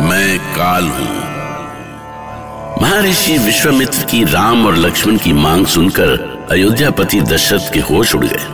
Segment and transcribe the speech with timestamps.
[0.00, 1.24] मैं काल हूँ।
[2.82, 8.44] महर्षि विश्वामित्र की राम और लक्ष्मण की मांग सुनकर अयोध्यापति दशरथ के होश उड़ गए।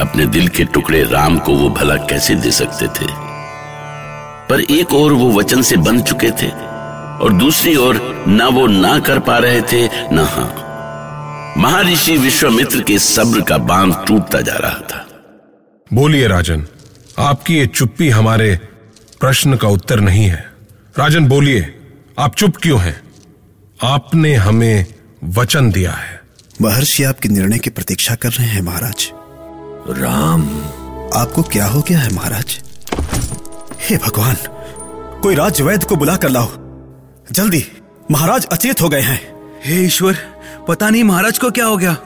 [0.00, 3.06] अपने दिल के टुकड़े राम को वो भला कैसे दे सकते थे?
[4.48, 6.48] पर एक और वो वचन से बंध चुके थे
[7.24, 10.61] और दूसरी ओर ना वो ना कर पा रहे थे, ना हाँ।
[11.56, 15.06] महर्षि विश्वामित्र के सब्र का बाँध टूटता जा रहा था।
[15.92, 16.66] बोलिए राजन
[17.18, 18.60] आपकी ये चुप्पी हमारे
[19.20, 20.50] प्रश्न का उत्तर नहीं है।
[20.98, 21.74] राजन बोलिए
[22.18, 23.00] आप चुप क्यों हैं?
[23.82, 24.86] आपने हमें
[25.24, 26.20] वचन दिया है।
[26.62, 29.10] महर्षि आपके निर्णय की प्रतीक्षा कर रहे हैं महाराज?
[29.88, 30.42] राम।
[31.14, 32.60] आपको क्या हो गया है महाराज?
[33.80, 34.36] हे भगवान
[35.22, 36.50] कोई राजवैद्य को बुला कर लाओ।
[37.32, 37.66] जल्दी
[38.10, 39.32] महाराज अचेत हो गए हैं।
[39.64, 40.31] हे ईश्वर
[40.68, 41.96] पता नहीं महाराज को क्या हो गया।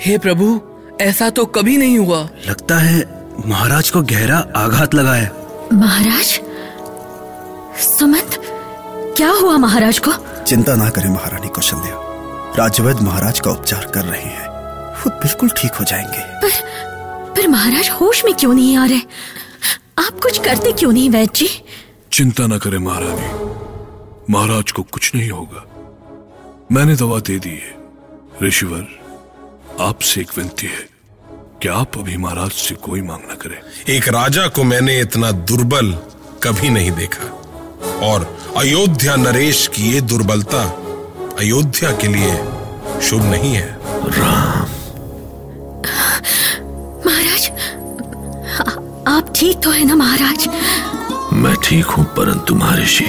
[0.00, 0.60] हे प्रभु
[1.00, 5.32] ऐसा तो कभी नहीं हुआ। लगता है महाराज को गहरा आघात लगा है।
[5.72, 6.40] महाराज?
[7.80, 8.30] सुमंत
[9.16, 10.42] क्या हुआ महाराज को?
[10.42, 12.02] चिंता ना करें महारानी कौशल्या।
[12.58, 14.48] राजवैद महाराज का उपचार कर रहे हैं।
[14.92, 16.50] वो बिल्कुल ठीक हो जाएँगे। पर
[17.32, 19.00] पर महाराज होश में क्यों नहीं आ रहे?
[19.98, 21.64] आप कुछ करते क्यों नहीं वैद्य जी?
[22.12, 23.28] चिंता न करें महारानी।
[24.32, 25.64] महाराज को कुछ नहीं होगा।
[26.72, 27.85] मैंने दवा दे दी है।
[28.42, 28.86] ऋषिवर
[29.80, 30.88] आपसे एक विनती है
[31.62, 33.56] कि आप अभी महाराज से कोई मांग न करें।
[33.94, 35.92] एक राजा को मैंने इतना दुर्बल
[36.42, 37.28] कभी नहीं देखा।
[38.06, 40.62] और अयोध्या नरेश की ये दुर्बलता
[41.38, 42.36] अयोध्या के लिए
[43.00, 43.68] शुभ नहीं है।
[44.18, 44.66] राम।
[47.06, 47.48] महाराज
[49.08, 50.48] आप ठीक तो है ना महाराज?
[51.32, 53.06] मैं ठीक हूँ परंतु महर्षि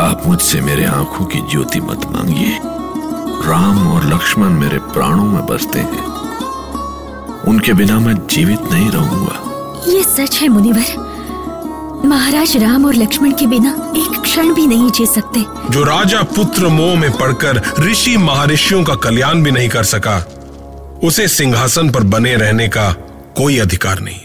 [0.00, 2.58] आप मुझसे मेरे आँखों की ज्योति मत मांगिए।
[3.50, 6.04] राम और लक्ष्मण मेरे प्राणों में बसते हैं।
[7.48, 13.46] उनके बिना मैं जीवित नहीं रहूँगा। ये सच है मुनिवर। महाराज राम और लक्ष्मण के
[13.46, 18.84] बिना एक क्षण भी नहीं जी सकते। जो राजा पुत्र मोह में पड़कर ऋषि महर्षियों
[18.84, 20.16] का कल्याण भी नहीं कर सका
[21.04, 22.90] उसे सिंहासन पर बने रहने का
[23.36, 24.20] कोई अधिकार नहीं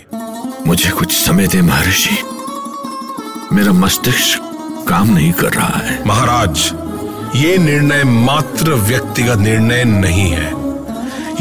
[0.67, 2.17] मुझे कुछ समय दे महर्षि।
[3.53, 4.41] मेरा मस्तिष्क
[4.89, 6.71] काम नहीं कर रहा है। महाराज
[7.35, 10.51] ये निर्णय मात्र व्यक्तिगत निर्णय नहीं है।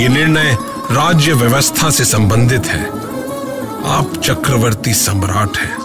[0.03, 0.59] ये निर्णय
[0.91, 2.87] राज्य व्यवस्था से संबंधित है।
[3.85, 5.77] आप चक्रवर्ती सम्राट हैं।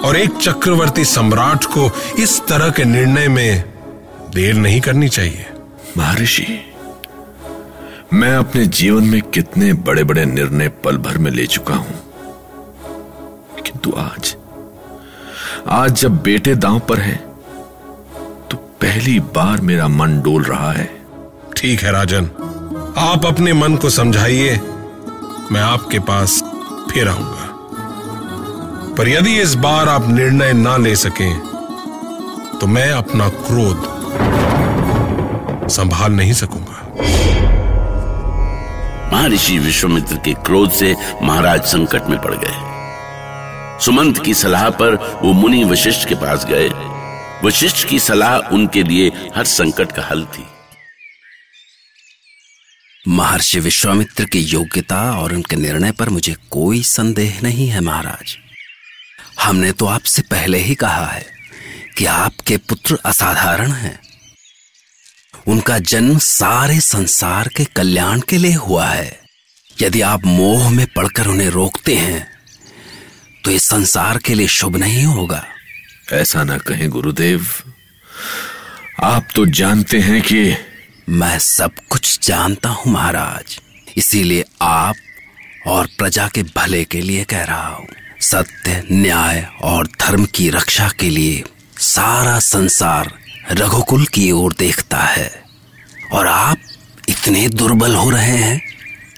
[0.00, 3.64] और एक चक्रवर्ती सम्राट को इस तरह के निर्णय में
[4.34, 5.46] देर नहीं करनी चाहिए।
[5.96, 6.72] महर्षि,
[8.12, 12.00] मैं अपने जीवन में कितने बड़े बड़े निर्णय पल भर में ले चुका हूँ।
[13.64, 14.36] किंतु आज
[15.68, 17.27] आज जब बेटे दांव पर हैं
[18.80, 20.84] पहली बार मेरा मन डोल रहा है।
[21.56, 22.24] ठीक है राजन।
[22.98, 24.60] आप अपने मन को समझाइए।
[25.52, 26.42] मैं आपके पास
[26.92, 27.46] फिर आऊँगा।
[28.94, 31.38] पर यदि इस बार आप निर्णय ना ले सकें
[32.60, 33.82] तो मैं अपना क्रोध
[35.68, 36.76] संभाल नहीं सकूँगा।
[39.12, 42.56] महर्षि विश्वामित्र के क्रोध से महाराज संकट में पड़ गए।
[43.84, 46.70] सुमंत की सलाह पर वो मुनि वशिष्ठ के पास गए।
[47.44, 50.44] वशिष्ठ की सलाह उनके लिए हर संकट का हल थी।
[53.08, 58.36] महर्षि विश्वामित्र की योग्यता और उनके निर्णय पर मुझे कोई संदेह नहीं है, महाराज।
[59.40, 61.26] हमने तो आपसे पहले ही कहा है
[61.98, 63.98] कि आपके पुत्र असाधारण हैं।
[65.46, 69.18] उनका जन्म सारे संसार के कल्याण के लिए हुआ है।
[69.82, 72.26] यदि आप मोह में पड़कर उन्हें रोकते हैं
[73.44, 75.44] तो इस संसार के लिए शुभ नहीं होगा।
[76.08, 77.46] ऐसा ना कहें गुरुदेव,
[79.04, 80.54] आप तो जानते हैं कि
[81.08, 83.58] मैं सब कुछ जानता हूँ महाराज,
[83.96, 84.96] इसीलिए आप
[85.66, 87.86] और प्रजा के भले के लिए कह रहा हूँ।
[88.20, 91.44] सत्य, न्याय और धर्म की रक्षा के लिए
[91.80, 93.12] सारा संसार
[93.52, 95.30] रघुकुल की ओर देखता है।
[96.12, 96.58] और आप
[97.08, 98.60] इतने दुर्बल हो रहे हैं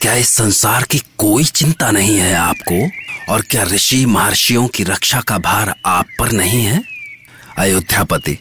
[0.02, 2.90] क्या इस संसार की कोई चिंता नहीं है आपको?
[3.32, 6.82] और क्या ऋषि महर्षियों की रक्षा का भार आप पर नहीं है?
[7.58, 8.38] अयोध्यापति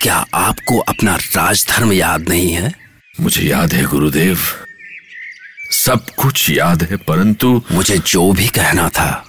[0.00, 2.74] क्या आपको अपना राजधर्म याद नहीं है?
[3.20, 4.38] मुझे याद है गुरुदेव।
[5.70, 9.26] सब कुछ याद है परंतु मुझे जो भी कहना था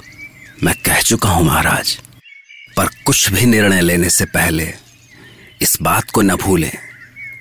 [0.63, 1.99] मैं कह चुका हूँ महाराज।
[2.77, 4.73] पर कुछ भी निर्णय लेने से पहले
[5.61, 6.77] इस बात को न भूलें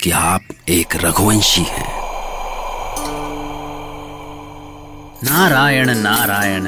[0.02, 2.01] कि आप एक रघुवंशी हैं।
[5.24, 6.64] नारायण नारायण।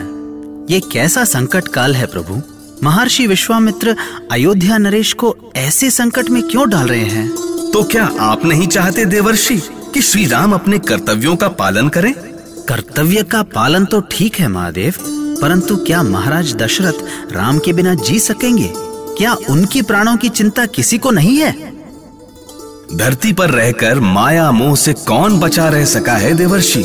[0.71, 2.41] ये कैसा संकट काल है प्रभु?
[2.83, 3.97] महर्षि विश्वामित्र
[4.33, 7.29] अयोध्या नरेश को ऐसे संकट में क्यों डाल रहे हैं?
[7.73, 9.56] तो क्या आप नहीं चाहते देवर्षि
[9.95, 12.15] कि श्री राम अपने कर्तव्यों का पालन करें?
[12.69, 14.95] कर्तव्य का पालन तो ठीक है महादेव
[15.43, 18.73] परंतु क्या महाराज दशरथ राम के बिना जी सकेंगे?
[19.19, 21.53] क्या उनकी प्राणों की चिंता किसी को नहीं है?
[22.95, 26.85] धरती पर रहकर माया मोह से कौन बचा रह सका है देवर्षि?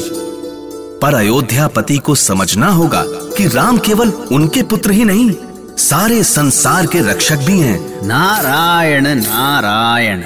[1.02, 5.32] पर अयोध्या पति को समझना होगा कि राम केवल उनके पुत्र ही नहीं
[5.78, 10.22] सारे संसार के रक्षक भी हैं। नारायण नारायण।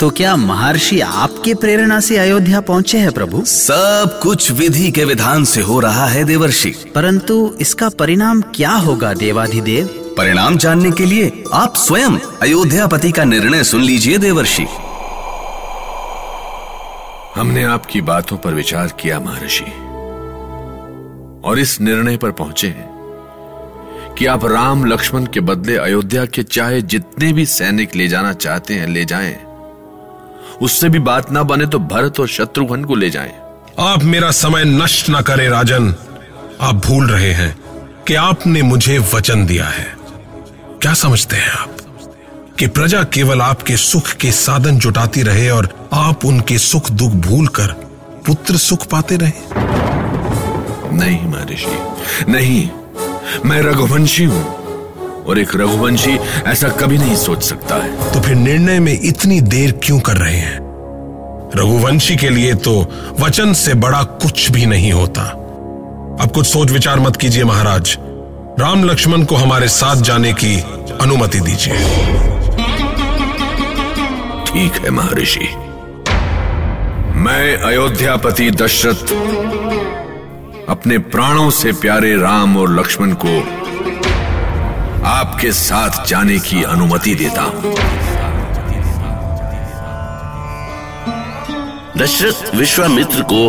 [0.00, 3.42] तो क्या महर्षि आपके प्रेरणा से अयोध्या पहुँचे हैं प्रभु?
[3.44, 9.14] सब कुछ विधि के विधान से हो रहा है देवर्षि। परंतु इसका परिणाम क्या होगा
[9.14, 9.86] देवाधिदेव?
[10.18, 12.10] परिणाम जानने के लिए आप स्वयं
[12.42, 14.66] अयोध्या पति का निर्णय सुन लीजिए देवर्षि।
[17.34, 19.64] हमने आपकी बातों पर विचार किया, महर्षि।
[21.48, 22.94] और इस निर्णय पर पहुँचे हैं
[24.18, 28.74] कि आप राम लक्ष्मण के बदले अयोध्या के चाहे जितने भी सैनिक ले जाना चाहते
[28.74, 29.44] हैं, ले जाएँ।
[30.62, 33.32] उससे भी बात ना बने तो भरत और शत्रुघ्न को ले जाएँ।
[33.78, 35.94] आप मेरा समय नष्ट ना करें, राजन।
[36.60, 37.58] आप भूल रहे हैं
[38.08, 39.96] कि आपने मुझे वचन दिया है।
[40.82, 41.73] क्या समझते हैं आप?
[42.58, 47.66] कि प्रजा केवल आपके सुख के साधन जुटाती रहे और आप उनके सुख दुख भूलकर
[48.26, 49.32] पुत्र सुख पाते रहे।
[50.96, 52.68] नहीं महर्षि नहीं।
[53.44, 54.44] मैं रघुवंशी हूँ
[55.24, 59.72] और एक रघुवंशी ऐसा कभी नहीं सोच सकता है। तो फिर निर्णय में इतनी देर
[59.84, 60.58] क्यों कर रहे हैं?
[61.56, 65.22] रघुवंशी के लिए तो वचन से बड़ा कुछ भी नहीं होता।
[66.20, 67.96] अब कुछ सोच विचार मत कीजिए महाराज।
[68.60, 70.60] राम लक्ष्मण को हमारे साथ जाने की
[71.00, 72.33] अनुमति दीजिए।
[74.54, 75.46] ठीक है, महर्षि।
[77.16, 79.12] मैं अयोध्यापति दशरथ
[80.68, 83.32] अपने प्राणों से प्यारे राम और लक्ष्मण को
[85.06, 87.74] आपके साथ जाने की अनुमति देता हूँ।
[91.98, 93.42] दशरथ विश्वामित्र को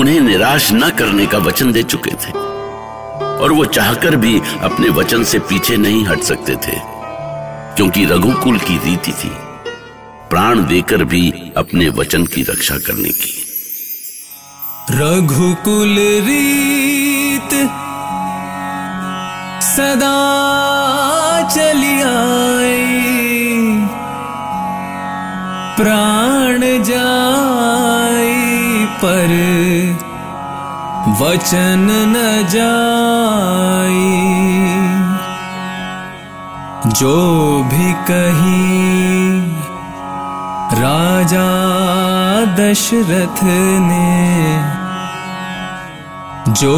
[0.00, 5.24] उन्हें निराश न करने का वचन दे चुके थे, और वो चाहकर भी अपने वचन
[5.24, 6.80] से पीछे नहीं हट सकते थे,
[7.76, 9.32] क्योंकि रघुकुल की रीति थी।
[10.30, 13.44] प्राण देकर भी अपने वचन की रक्षा करने की।
[14.90, 15.96] रघुकुल
[16.26, 17.54] रीत,
[19.64, 23.08] सदा चली आई
[25.76, 29.30] प्राण जाई पर
[31.20, 34.18] वचन न जाई
[37.00, 37.16] जो
[37.64, 39.59] भी कही
[40.80, 41.48] राजा
[42.58, 43.40] दशरथ
[43.86, 44.12] ने
[46.60, 46.76] जो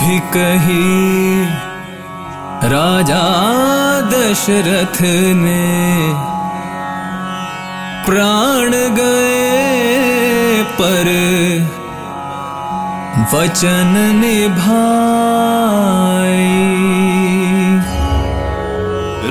[0.00, 0.86] भी कही,
[2.72, 3.22] राजा
[4.10, 4.98] दशरथ
[5.42, 5.66] ने
[8.06, 11.10] प्राण गए पर
[13.34, 14.82] वचन निभाई।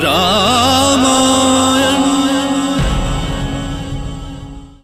[0.04, 1.18] रामा